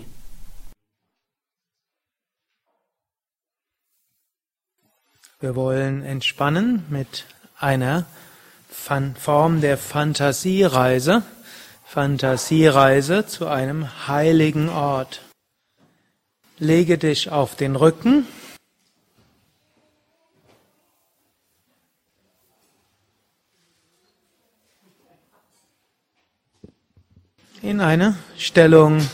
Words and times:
Wir 5.39 5.55
wollen 5.55 6.03
entspannen 6.03 6.83
mit 6.89 7.25
einer 7.57 8.05
Form 9.15 9.61
der 9.61 9.77
Fantasiereise. 9.77 11.23
Fantasiereise 11.85 13.25
zu 13.25 13.47
einem 13.47 14.09
heiligen 14.09 14.67
Ort. 14.67 15.21
Lege 16.59 16.97
dich 16.97 17.29
auf 17.29 17.55
den 17.55 17.75
Rücken. 17.75 18.25
In 27.61 27.79
eine 27.79 28.17
Stellung, 28.39 29.07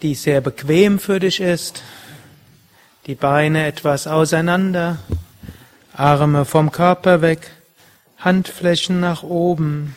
die 0.00 0.14
sehr 0.14 0.40
bequem 0.40 0.98
für 0.98 1.20
dich 1.20 1.40
ist. 1.40 1.82
Die 3.06 3.14
Beine 3.14 3.66
etwas 3.66 4.06
auseinander, 4.06 5.00
Arme 5.92 6.46
vom 6.46 6.72
Körper 6.72 7.20
weg, 7.20 7.50
Handflächen 8.16 9.00
nach 9.00 9.22
oben. 9.22 9.96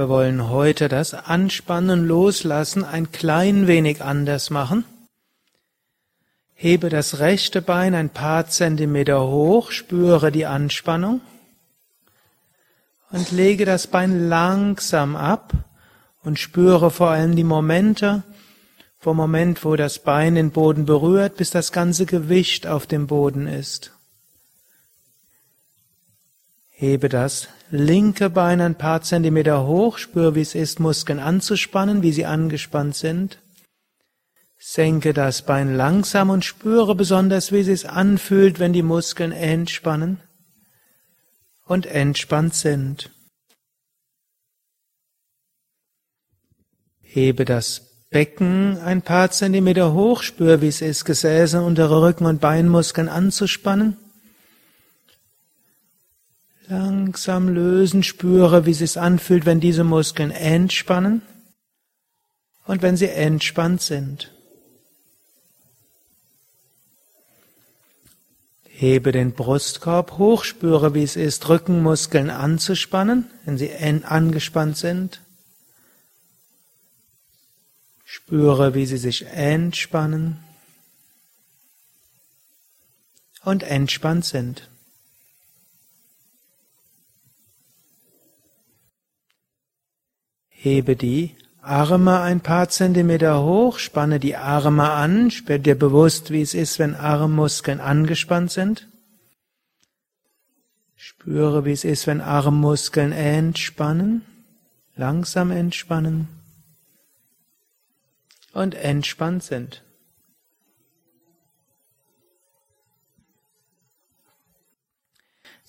Wir 0.00 0.08
wollen 0.08 0.48
heute 0.48 0.88
das 0.88 1.12
Anspannen, 1.12 2.06
Loslassen 2.06 2.86
ein 2.86 3.12
klein 3.12 3.66
wenig 3.66 4.02
anders 4.02 4.48
machen. 4.48 4.86
Hebe 6.54 6.88
das 6.88 7.18
rechte 7.18 7.60
Bein 7.60 7.94
ein 7.94 8.08
paar 8.08 8.46
Zentimeter 8.46 9.26
hoch, 9.26 9.72
spüre 9.72 10.32
die 10.32 10.46
Anspannung 10.46 11.20
und 13.10 13.30
lege 13.30 13.66
das 13.66 13.88
Bein 13.88 14.30
langsam 14.30 15.16
ab 15.16 15.52
und 16.24 16.38
spüre 16.38 16.90
vor 16.90 17.10
allem 17.10 17.36
die 17.36 17.44
Momente, 17.44 18.22
vom 19.00 19.18
Moment, 19.18 19.66
wo 19.66 19.76
das 19.76 19.98
Bein 19.98 20.34
den 20.34 20.50
Boden 20.50 20.86
berührt, 20.86 21.36
bis 21.36 21.50
das 21.50 21.72
ganze 21.72 22.06
Gewicht 22.06 22.66
auf 22.66 22.86
dem 22.86 23.06
Boden 23.06 23.46
ist. 23.46 23.92
Hebe 26.70 27.10
das 27.10 27.48
linke 27.70 28.30
Bein 28.30 28.60
ein 28.60 28.74
paar 28.74 29.02
Zentimeter 29.02 29.66
hoch, 29.66 29.98
spüre, 29.98 30.34
wie 30.34 30.40
es 30.40 30.54
ist, 30.54 30.80
Muskeln 30.80 31.18
anzuspannen, 31.18 32.02
wie 32.02 32.12
sie 32.12 32.26
angespannt 32.26 32.96
sind. 32.96 33.38
Senke 34.58 35.14
das 35.14 35.42
Bein 35.42 35.76
langsam 35.76 36.30
und 36.30 36.44
spüre 36.44 36.94
besonders, 36.94 37.50
wie 37.50 37.60
es 37.60 37.66
sich 37.66 37.88
anfühlt, 37.88 38.58
wenn 38.58 38.72
die 38.72 38.82
Muskeln 38.82 39.32
entspannen 39.32 40.20
und 41.64 41.86
entspannt 41.86 42.54
sind. 42.54 43.10
Hebe 47.00 47.44
das 47.44 47.90
Becken 48.10 48.78
ein 48.78 49.02
paar 49.02 49.30
Zentimeter 49.30 49.92
hoch, 49.92 50.22
spüre, 50.22 50.60
wie 50.60 50.68
es 50.68 50.82
ist, 50.82 51.04
Gesäße, 51.04 51.62
untere 51.62 52.02
Rücken 52.02 52.26
und 52.26 52.40
Beinmuskeln 52.40 53.08
anzuspannen. 53.08 53.96
Langsam 56.70 57.48
lösen, 57.48 58.04
spüre, 58.04 58.64
wie 58.64 58.70
es 58.70 58.78
sich 58.78 58.96
anfühlt, 58.96 59.44
wenn 59.44 59.58
diese 59.58 59.82
Muskeln 59.82 60.30
entspannen 60.30 61.20
und 62.64 62.80
wenn 62.80 62.96
sie 62.96 63.08
entspannt 63.08 63.82
sind. 63.82 64.32
Hebe 68.62 69.10
den 69.10 69.32
Brustkorb 69.32 70.16
hoch, 70.16 70.44
spüre, 70.44 70.94
wie 70.94 71.02
es 71.02 71.16
ist, 71.16 71.48
Rückenmuskeln 71.48 72.30
anzuspannen, 72.30 73.28
wenn 73.44 73.58
sie 73.58 73.72
angespannt 73.74 74.76
sind. 74.76 75.20
Spüre, 78.04 78.74
wie 78.74 78.86
sie 78.86 78.98
sich 78.98 79.26
entspannen 79.26 80.38
und 83.42 83.64
entspannt 83.64 84.24
sind. 84.24 84.69
Hebe 90.62 90.94
die 90.94 91.34
Arme 91.62 92.20
ein 92.20 92.42
paar 92.42 92.68
Zentimeter 92.68 93.42
hoch, 93.42 93.78
spanne 93.78 94.20
die 94.20 94.36
Arme 94.36 94.90
an, 94.90 95.30
spür 95.30 95.58
dir 95.58 95.74
bewusst, 95.74 96.30
wie 96.30 96.42
es 96.42 96.52
ist, 96.52 96.78
wenn 96.78 96.94
Armmuskeln 96.94 97.80
angespannt 97.80 98.50
sind. 98.50 98.86
Spüre, 100.96 101.64
wie 101.64 101.72
es 101.72 101.84
ist, 101.84 102.06
wenn 102.06 102.20
Armmuskeln 102.20 103.12
entspannen, 103.12 104.20
langsam 104.96 105.50
entspannen 105.50 106.28
und 108.52 108.74
entspannt 108.74 109.42
sind. 109.42 109.82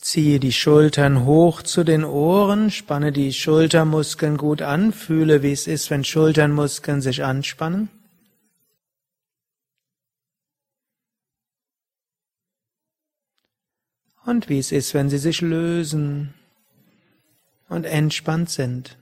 Ziehe 0.02 0.40
die 0.40 0.52
Schultern 0.52 1.26
hoch 1.26 1.62
zu 1.62 1.84
den 1.84 2.04
Ohren, 2.04 2.72
spanne 2.72 3.12
die 3.12 3.32
Schultermuskeln 3.32 4.36
gut 4.36 4.64
an, 4.64 4.94
fühle, 4.94 5.44
wie 5.44 5.52
es 5.52 5.68
ist, 5.68 5.92
wenn 5.92 6.04
Schulternmuskeln 6.04 7.02
sich 7.02 7.24
anspannen. 7.24 7.88
Und 14.26 14.50
wie 14.50 14.58
es 14.58 14.72
ist, 14.72 14.96
wenn 14.96 15.10
sie 15.10 15.20
sich 15.20 15.42
lösen 15.42 16.34
und 17.70 17.86
entspannt 17.86 18.50
sind. 18.50 18.98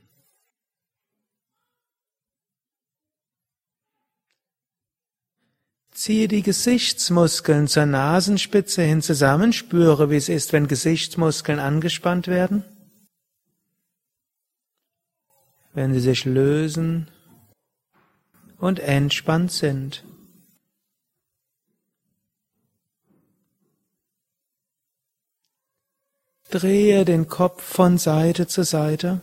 Ziehe 5.99 6.29
die 6.29 6.43
Gesichtsmuskeln 6.43 7.67
zur 7.67 7.85
Nasenspitze 7.85 8.81
hin 8.83 9.01
zusammen, 9.01 9.51
spüre, 9.51 10.09
wie 10.09 10.15
es 10.15 10.29
ist, 10.29 10.53
wenn 10.53 10.69
Gesichtsmuskeln 10.69 11.59
angespannt 11.59 12.29
werden. 12.29 12.63
Wenn 15.73 15.93
sie 15.93 15.99
sich 15.99 16.23
lösen 16.23 17.11
und 18.59 18.79
entspannt 18.79 19.51
sind. 19.51 20.05
Drehe 26.49 27.03
den 27.03 27.27
Kopf 27.27 27.61
von 27.61 27.97
Seite 27.97 28.47
zu 28.47 28.63
Seite. 28.63 29.19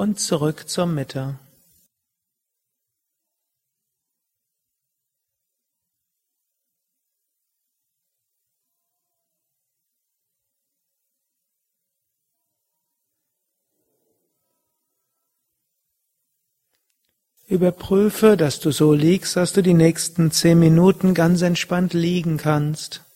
Und 0.00 0.18
zurück 0.18 0.66
zur 0.66 0.86
Mitte. 0.86 1.38
Überprüfe, 17.46 18.38
dass 18.38 18.58
du 18.60 18.70
so 18.70 18.94
liegst, 18.94 19.36
dass 19.36 19.52
du 19.52 19.62
die 19.62 19.74
nächsten 19.74 20.30
zehn 20.30 20.58
Minuten 20.58 21.12
ganz 21.12 21.42
entspannt 21.42 21.92
liegen 21.92 22.38
kannst. 22.38 23.09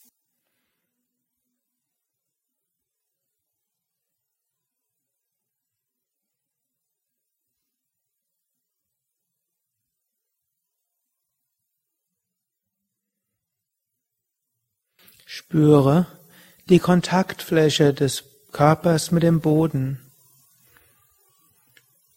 Spüre 15.26 16.06
die 16.69 16.79
Kontaktfläche 16.79 17.94
des 17.94 18.25
Körpers 18.53 19.11
mit 19.11 19.23
dem 19.23 19.41
Boden. 19.41 20.00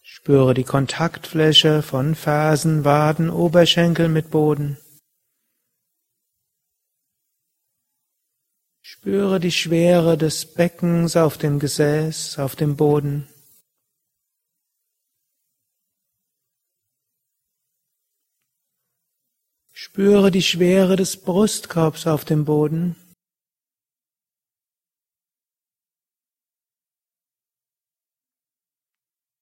Spüre 0.02 0.52
die 0.54 0.64
Kontaktfläche 0.64 1.82
von 1.82 2.14
Fersen, 2.14 2.84
Waden, 2.84 3.30
Oberschenkel 3.30 4.08
mit 4.08 4.30
Boden. 4.30 4.78
Spüre 8.82 9.40
die 9.40 9.52
Schwere 9.52 10.18
des 10.18 10.44
Beckens 10.44 11.16
auf 11.16 11.38
dem 11.38 11.58
Gesäß, 11.58 12.38
auf 12.38 12.56
dem 12.56 12.76
Boden. 12.76 13.28
Spüre 19.98 20.30
die 20.30 20.42
Schwere 20.42 20.94
des 20.94 21.16
Brustkorbs 21.16 22.06
auf 22.06 22.24
dem 22.24 22.44
Boden. 22.44 22.94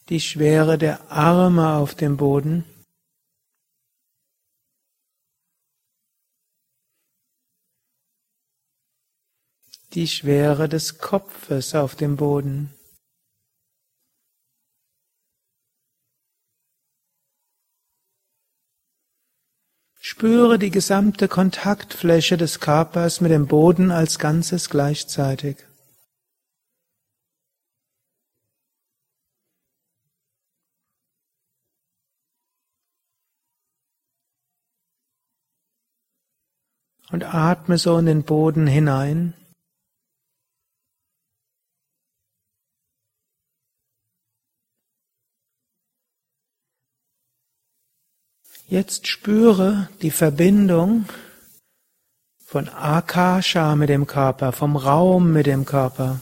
Die 0.08 0.18
Schwere 0.18 0.78
der 0.78 1.10
Arme 1.10 1.74
auf 1.74 1.94
dem 1.94 2.16
Boden. 2.16 2.64
Die 9.92 10.08
Schwere 10.08 10.70
des 10.70 10.96
Kopfes 10.96 11.74
auf 11.74 11.96
dem 11.96 12.16
Boden. 12.16 12.75
Spüre 20.18 20.58
die 20.58 20.70
gesamte 20.70 21.28
Kontaktfläche 21.28 22.38
des 22.38 22.58
Körpers 22.58 23.20
mit 23.20 23.30
dem 23.30 23.46
Boden 23.46 23.90
als 23.90 24.18
Ganzes 24.18 24.70
gleichzeitig. 24.70 25.58
Und 37.12 37.34
atme 37.34 37.76
so 37.76 37.98
in 37.98 38.06
den 38.06 38.22
Boden 38.22 38.66
hinein. 38.66 39.34
Jetzt 48.68 49.06
spüre 49.06 49.88
die 50.02 50.10
Verbindung 50.10 51.04
von 52.44 52.68
Akasha 52.68 53.76
mit 53.76 53.88
dem 53.88 54.08
Körper, 54.08 54.50
vom 54.50 54.74
Raum 54.74 55.32
mit 55.32 55.46
dem 55.46 55.64
Körper. 55.64 56.18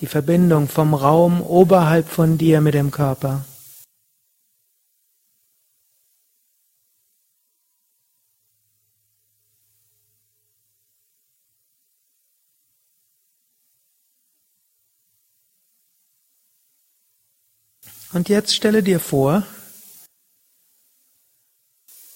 Die 0.00 0.06
Verbindung 0.06 0.66
vom 0.66 0.94
Raum 0.94 1.40
oberhalb 1.40 2.08
von 2.08 2.36
dir 2.36 2.60
mit 2.60 2.74
dem 2.74 2.90
Körper. 2.90 3.44
Und 18.12 18.28
jetzt 18.28 18.56
stelle 18.56 18.82
dir 18.82 18.98
vor, 18.98 19.46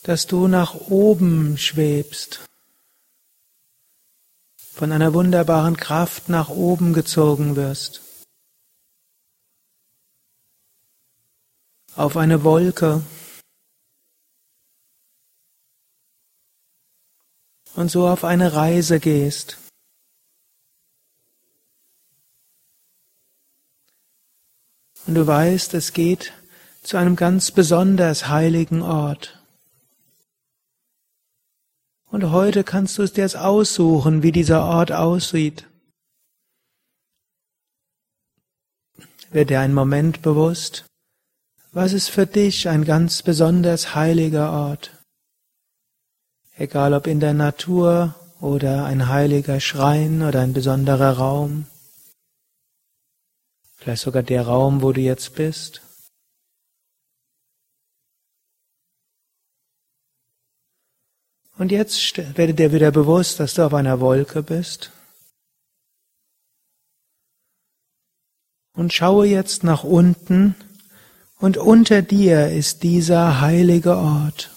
dass 0.02 0.26
du 0.26 0.48
nach 0.48 0.74
oben 0.74 1.56
schwebst, 1.58 2.40
von 4.72 4.90
einer 4.90 5.14
wunderbaren 5.14 5.76
Kraft 5.76 6.28
nach 6.28 6.48
oben 6.48 6.92
gezogen 6.92 7.56
wirst, 7.56 8.02
auf 11.94 12.16
eine 12.16 12.42
Wolke 12.42 13.02
und 17.74 17.90
so 17.90 18.08
auf 18.08 18.24
eine 18.24 18.54
Reise 18.54 18.98
gehst. 18.98 19.58
Und 25.06 25.14
du 25.14 25.26
weißt, 25.26 25.74
es 25.74 25.92
geht 25.92 26.32
zu 26.82 26.96
einem 26.96 27.16
ganz 27.16 27.50
besonders 27.50 28.28
heiligen 28.28 28.82
Ort. 28.82 29.41
Und 32.12 32.30
heute 32.30 32.62
kannst 32.62 32.98
du 32.98 33.02
es 33.02 33.14
dir 33.14 33.22
jetzt 33.22 33.38
aussuchen, 33.38 34.22
wie 34.22 34.32
dieser 34.32 34.66
Ort 34.66 34.92
aussieht. 34.92 35.66
Wird 39.30 39.48
dir 39.48 39.60
ein 39.60 39.72
Moment 39.72 40.20
bewusst, 40.20 40.84
was 41.72 41.94
ist 41.94 42.10
für 42.10 42.26
dich 42.26 42.68
ein 42.68 42.84
ganz 42.84 43.22
besonders 43.22 43.94
heiliger 43.94 44.52
Ort? 44.52 45.02
Egal 46.54 46.92
ob 46.92 47.06
in 47.06 47.18
der 47.18 47.32
Natur 47.32 48.14
oder 48.42 48.84
ein 48.84 49.08
heiliger 49.08 49.58
Schrein 49.58 50.20
oder 50.20 50.42
ein 50.42 50.52
besonderer 50.52 51.16
Raum. 51.16 51.64
Vielleicht 53.76 54.02
sogar 54.02 54.22
der 54.22 54.46
Raum, 54.46 54.82
wo 54.82 54.92
du 54.92 55.00
jetzt 55.00 55.34
bist. 55.34 55.80
Und 61.58 61.70
jetzt 61.70 62.16
werde 62.36 62.54
dir 62.54 62.72
wieder 62.72 62.90
bewusst, 62.90 63.38
dass 63.40 63.54
du 63.54 63.66
auf 63.66 63.74
einer 63.74 64.00
Wolke 64.00 64.42
bist. 64.42 64.90
Und 68.74 68.92
schaue 68.92 69.26
jetzt 69.26 69.64
nach 69.64 69.84
unten 69.84 70.54
und 71.38 71.58
unter 71.58 72.00
dir 72.00 72.48
ist 72.48 72.82
dieser 72.82 73.40
heilige 73.40 73.96
Ort. 73.96 74.50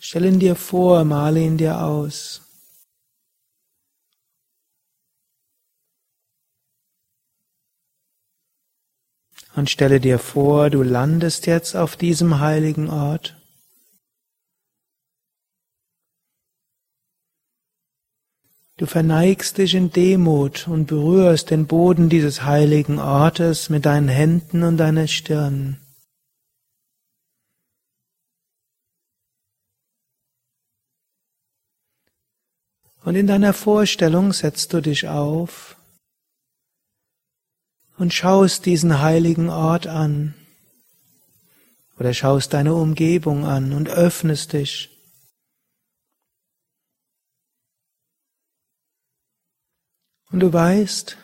Stell 0.00 0.24
ihn 0.24 0.40
dir 0.40 0.56
vor, 0.56 1.04
male 1.04 1.40
ihn 1.40 1.56
dir 1.56 1.80
aus. 1.80 2.43
Und 9.56 9.70
stelle 9.70 10.00
dir 10.00 10.18
vor, 10.18 10.68
du 10.70 10.82
landest 10.82 11.46
jetzt 11.46 11.76
auf 11.76 11.96
diesem 11.96 12.40
heiligen 12.40 12.90
Ort. 12.90 13.36
Du 18.76 18.86
verneigst 18.86 19.58
dich 19.58 19.76
in 19.76 19.92
Demut 19.92 20.66
und 20.66 20.86
berührst 20.86 21.50
den 21.50 21.68
Boden 21.68 22.08
dieses 22.08 22.42
heiligen 22.42 22.98
Ortes 22.98 23.70
mit 23.70 23.86
deinen 23.86 24.08
Händen 24.08 24.64
und 24.64 24.78
deiner 24.78 25.06
Stirn. 25.06 25.78
Und 33.04 33.14
in 33.14 33.28
deiner 33.28 33.52
Vorstellung 33.52 34.32
setzt 34.32 34.72
du 34.72 34.80
dich 34.80 35.06
auf 35.06 35.73
und 37.96 38.12
schaust 38.12 38.66
diesen 38.66 39.00
heiligen 39.00 39.48
Ort 39.48 39.86
an 39.86 40.34
oder 41.98 42.12
schaust 42.12 42.52
deine 42.52 42.74
Umgebung 42.74 43.44
an 43.44 43.72
und 43.72 43.88
öffnest 43.88 44.52
dich. 44.52 44.90
Und 50.30 50.40
du 50.40 50.52
weißt, 50.52 51.16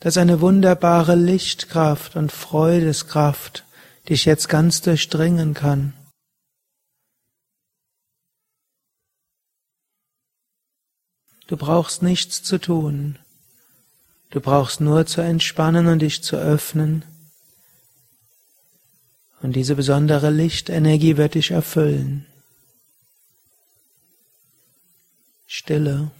dass 0.00 0.16
eine 0.16 0.40
wunderbare 0.40 1.14
Lichtkraft 1.14 2.16
und 2.16 2.32
Freudeskraft 2.32 3.64
dich 4.08 4.24
jetzt 4.24 4.48
ganz 4.48 4.80
durchdringen 4.80 5.52
kann. 5.52 5.92
Du 11.46 11.56
brauchst 11.56 12.02
nichts 12.02 12.42
zu 12.42 12.58
tun. 12.58 13.18
Du 14.30 14.40
brauchst 14.40 14.80
nur 14.80 15.06
zu 15.06 15.20
entspannen 15.20 15.86
und 15.86 16.00
dich 16.00 16.22
zu 16.22 16.36
öffnen. 16.36 17.04
Und 19.40 19.54
diese 19.54 19.76
besondere 19.76 20.30
Lichtenergie 20.30 21.16
wird 21.16 21.34
dich 21.34 21.50
erfüllen. 21.50 22.26
Stille. 25.46 26.10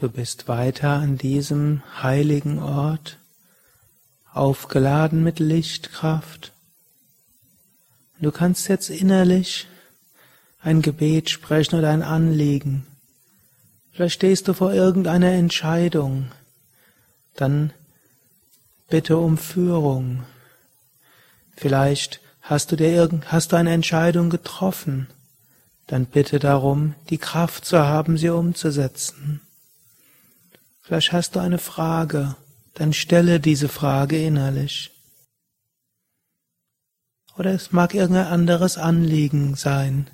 Du 0.00 0.08
bist 0.08 0.48
weiter 0.48 0.92
an 0.92 1.18
diesem 1.18 1.82
heiligen 2.02 2.58
Ort, 2.58 3.18
aufgeladen 4.32 5.22
mit 5.22 5.40
Lichtkraft. 5.40 6.52
Du 8.18 8.30
kannst 8.30 8.68
jetzt 8.68 8.88
innerlich 8.88 9.68
ein 10.62 10.80
Gebet 10.80 11.28
sprechen 11.28 11.78
oder 11.78 11.90
ein 11.90 12.02
Anliegen. 12.02 12.86
Vielleicht 13.92 14.14
stehst 14.14 14.48
du 14.48 14.54
vor 14.54 14.72
irgendeiner 14.72 15.32
Entscheidung. 15.32 16.32
Dann 17.36 17.74
bitte 18.88 19.18
um 19.18 19.36
Führung. 19.36 20.24
Vielleicht 21.56 22.22
hast 22.40 22.72
du 22.72 22.76
dir 22.76 22.88
irgend, 22.88 23.30
hast 23.32 23.52
du 23.52 23.56
eine 23.56 23.74
Entscheidung 23.74 24.30
getroffen. 24.30 25.08
Dann 25.88 26.06
bitte 26.06 26.38
darum, 26.38 26.94
die 27.10 27.18
Kraft 27.18 27.66
zu 27.66 27.80
haben, 27.80 28.16
sie 28.16 28.30
umzusetzen. 28.30 29.42
Vielleicht 30.80 31.12
hast 31.12 31.36
du 31.36 31.40
eine 31.40 31.58
Frage, 31.58 32.36
dann 32.74 32.92
stelle 32.92 33.40
diese 33.40 33.68
Frage 33.68 34.22
innerlich. 34.22 34.90
Oder 37.36 37.52
es 37.52 37.72
mag 37.72 37.94
irgendein 37.94 38.26
anderes 38.26 38.76
Anliegen 38.76 39.54
sein. 39.54 40.10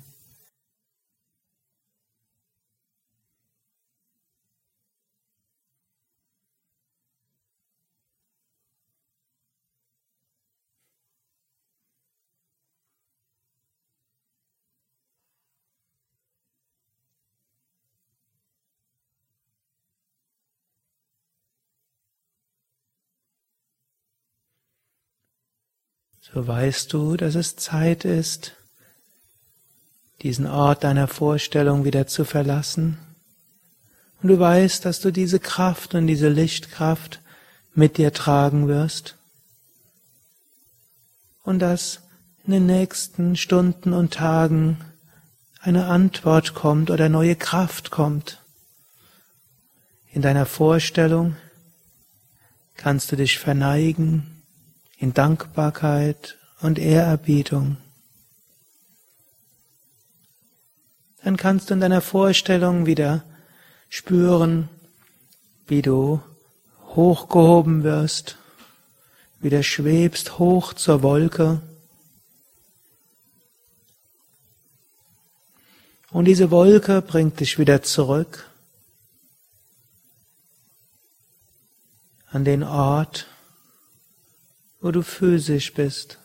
So 26.33 26.45
weißt 26.45 26.91
du, 26.91 27.15
dass 27.17 27.35
es 27.35 27.55
Zeit 27.55 28.05
ist, 28.05 28.53
diesen 30.21 30.47
Ort 30.47 30.83
deiner 30.83 31.07
Vorstellung 31.07 31.85
wieder 31.85 32.07
zu 32.07 32.25
verlassen. 32.25 32.97
Und 34.21 34.29
du 34.29 34.39
weißt, 34.39 34.83
dass 34.83 34.99
du 34.99 35.11
diese 35.11 35.39
Kraft 35.39 35.93
und 35.93 36.07
diese 36.07 36.29
Lichtkraft 36.29 37.21
mit 37.73 37.97
dir 37.97 38.11
tragen 38.13 38.67
wirst. 38.67 39.15
Und 41.43 41.59
dass 41.59 42.01
in 42.45 42.51
den 42.51 42.65
nächsten 42.65 43.35
Stunden 43.35 43.93
und 43.93 44.13
Tagen 44.13 44.83
eine 45.59 45.85
Antwort 45.85 46.53
kommt 46.53 46.89
oder 46.89 47.09
neue 47.09 47.35
Kraft 47.35 47.91
kommt. 47.91 48.43
In 50.11 50.21
deiner 50.21 50.45
Vorstellung 50.45 51.35
kannst 52.75 53.11
du 53.11 53.15
dich 53.15 53.37
verneigen 53.37 54.36
in 54.97 55.13
Dankbarkeit 55.13 56.37
und 56.61 56.79
Ehrerbietung. 56.79 57.77
Dann 61.23 61.37
kannst 61.37 61.69
du 61.69 61.73
in 61.73 61.81
deiner 61.81 62.01
Vorstellung 62.01 62.85
wieder 62.85 63.23
spüren, 63.89 64.69
wie 65.67 65.81
du 65.81 66.21
hochgehoben 66.95 67.83
wirst, 67.83 68.37
wieder 69.39 69.61
schwebst 69.61 70.39
hoch 70.39 70.73
zur 70.73 71.03
Wolke. 71.03 71.61
Und 76.09 76.25
diese 76.25 76.49
Wolke 76.49 77.01
bringt 77.01 77.39
dich 77.39 77.59
wieder 77.59 77.83
zurück 77.83 78.49
an 82.31 82.45
den 82.45 82.63
Ort, 82.63 83.27
wo 84.87 84.91
du 84.91 85.01
physisch 85.01 85.73
bist. 85.73 86.17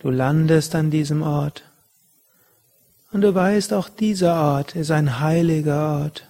Du 0.00 0.10
landest 0.10 0.74
an 0.74 0.90
diesem 0.90 1.22
Ort 1.22 1.62
und 3.12 3.20
du 3.20 3.32
weißt, 3.32 3.72
auch 3.72 3.88
dieser 3.88 4.34
Ort 4.34 4.74
ist 4.74 4.90
ein 4.90 5.20
heiliger 5.20 6.00
Ort. 6.00 6.26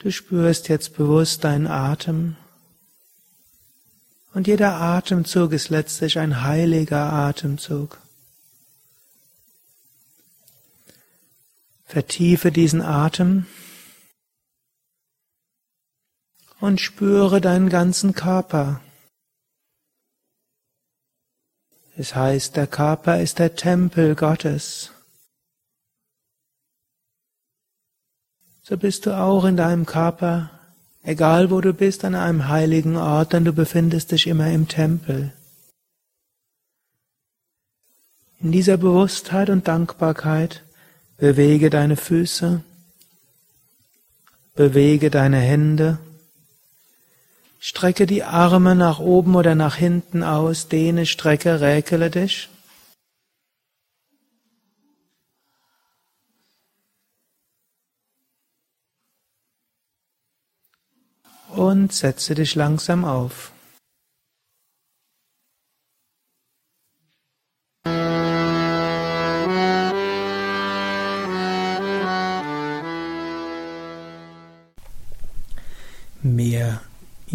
Du 0.00 0.12
spürst 0.12 0.68
jetzt 0.68 0.94
bewusst 0.94 1.42
deinen 1.42 1.66
Atem 1.66 2.36
und 4.34 4.46
jeder 4.46 4.74
Atemzug 4.74 5.52
ist 5.52 5.70
letztlich 5.70 6.18
ein 6.18 6.42
heiliger 6.42 7.10
Atemzug. 7.10 8.05
Vertiefe 11.86 12.50
diesen 12.50 12.82
Atem 12.82 13.46
und 16.60 16.80
spüre 16.80 17.40
deinen 17.40 17.68
ganzen 17.68 18.12
Körper. 18.12 18.80
Es 21.96 22.14
heißt, 22.14 22.56
der 22.56 22.66
Körper 22.66 23.20
ist 23.20 23.38
der 23.38 23.54
Tempel 23.54 24.16
Gottes. 24.16 24.90
So 28.62 28.76
bist 28.76 29.06
du 29.06 29.16
auch 29.16 29.44
in 29.44 29.56
deinem 29.56 29.86
Körper, 29.86 30.50
egal 31.04 31.50
wo 31.52 31.60
du 31.60 31.72
bist, 31.72 32.04
an 32.04 32.16
einem 32.16 32.48
heiligen 32.48 32.96
Ort, 32.96 33.32
denn 33.32 33.44
du 33.44 33.52
befindest 33.52 34.10
dich 34.10 34.26
immer 34.26 34.50
im 34.50 34.66
Tempel. 34.66 35.32
In 38.40 38.50
dieser 38.50 38.76
Bewusstheit 38.76 39.48
und 39.50 39.68
Dankbarkeit 39.68 40.65
Bewege 41.18 41.70
deine 41.70 41.96
Füße, 41.96 42.62
bewege 44.54 45.10
deine 45.10 45.38
Hände, 45.38 45.98
strecke 47.58 48.06
die 48.06 48.22
Arme 48.22 48.74
nach 48.74 48.98
oben 48.98 49.34
oder 49.34 49.54
nach 49.54 49.76
hinten 49.76 50.22
aus, 50.22 50.68
dehne, 50.68 51.06
strecke, 51.06 51.62
räkele 51.62 52.10
dich. 52.10 52.50
Und 61.48 61.94
setze 61.94 62.34
dich 62.34 62.54
langsam 62.54 63.06
auf. 63.06 63.52